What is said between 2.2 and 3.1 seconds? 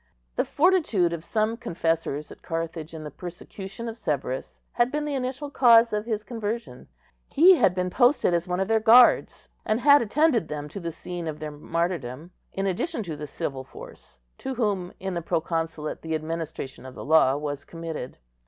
at Carthage in